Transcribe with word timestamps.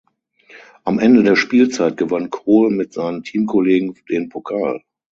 Am 0.83 0.97
Ende 0.97 1.21
der 1.21 1.35
Spielzeit 1.35 1.95
gewann 1.95 2.31
Kol 2.31 2.71
mit 2.71 2.91
seinen 2.91 3.21
Teamkollegen 3.21 3.93
den 4.09 4.29
Pokal. 4.29 4.81